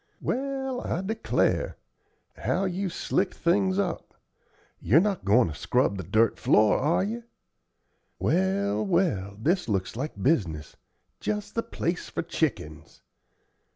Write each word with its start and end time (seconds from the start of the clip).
"Well, 0.19 0.81
I 0.81 1.01
declare! 1.01 1.77
How 2.35 2.65
you've 2.65 2.91
slicked 2.91 3.35
things 3.35 3.77
up! 3.77 4.15
You're 4.79 4.99
not 4.99 5.23
goin' 5.25 5.49
to 5.49 5.53
scrub 5.53 5.97
the 5.97 6.03
dirt 6.03 6.39
floor, 6.39 6.79
are 6.79 7.03
you? 7.03 7.25
Well, 8.17 8.83
well, 8.83 9.35
this 9.39 9.69
looks 9.69 9.95
like 9.95 10.23
business 10.23 10.75
just 11.19 11.53
the 11.53 11.61
place 11.61 12.09
for 12.09 12.23
chickens. 12.23 13.03